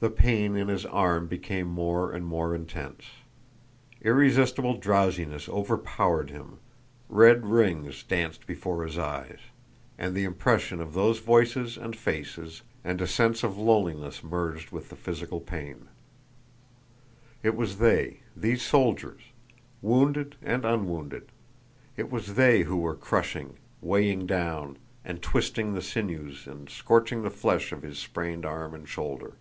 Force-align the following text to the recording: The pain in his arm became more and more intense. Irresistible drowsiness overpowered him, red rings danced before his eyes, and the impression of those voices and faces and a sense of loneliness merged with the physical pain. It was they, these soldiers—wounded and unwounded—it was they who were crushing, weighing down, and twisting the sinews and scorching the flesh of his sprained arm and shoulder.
The 0.00 0.10
pain 0.10 0.56
in 0.56 0.66
his 0.66 0.84
arm 0.86 1.28
became 1.28 1.68
more 1.68 2.10
and 2.10 2.26
more 2.26 2.52
intense. 2.52 3.04
Irresistible 4.02 4.74
drowsiness 4.78 5.48
overpowered 5.48 6.30
him, 6.30 6.58
red 7.08 7.46
rings 7.46 8.02
danced 8.02 8.44
before 8.44 8.82
his 8.82 8.98
eyes, 8.98 9.38
and 9.96 10.12
the 10.12 10.24
impression 10.24 10.80
of 10.80 10.94
those 10.94 11.20
voices 11.20 11.76
and 11.78 11.94
faces 11.94 12.62
and 12.82 13.00
a 13.00 13.06
sense 13.06 13.44
of 13.44 13.56
loneliness 13.56 14.24
merged 14.24 14.72
with 14.72 14.88
the 14.88 14.96
physical 14.96 15.38
pain. 15.38 15.86
It 17.44 17.54
was 17.54 17.78
they, 17.78 18.18
these 18.36 18.62
soldiers—wounded 18.62 20.34
and 20.42 20.64
unwounded—it 20.64 22.10
was 22.10 22.34
they 22.34 22.62
who 22.62 22.78
were 22.78 22.96
crushing, 22.96 23.58
weighing 23.80 24.26
down, 24.26 24.76
and 25.04 25.22
twisting 25.22 25.72
the 25.72 25.82
sinews 25.82 26.48
and 26.48 26.68
scorching 26.68 27.22
the 27.22 27.30
flesh 27.30 27.70
of 27.70 27.82
his 27.82 27.96
sprained 28.00 28.44
arm 28.44 28.74
and 28.74 28.88
shoulder. 28.88 29.34